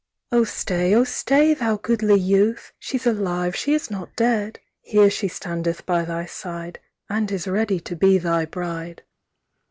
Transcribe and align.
'—XII'Oh 0.31 0.43
stay, 0.45 0.95
O 0.95 1.03
stay, 1.03 1.53
thou 1.53 1.77
goodly 1.77 2.19
youth! 2.19 2.71
She's 2.79 3.05
alive, 3.05 3.55
she 3.55 3.75
is 3.75 3.91
not 3.91 4.15
dead; 4.15 4.57
Here 4.81 5.11
she 5.11 5.27
standeth 5.27 5.85
by 5.85 6.05
thy 6.05 6.25
side, 6.25 6.79
And 7.07 7.31
is 7.31 7.47
ready 7.47 7.79
to 7.81 7.95
be 7.95 8.17
thy 8.17 8.45
bride. 8.45 9.03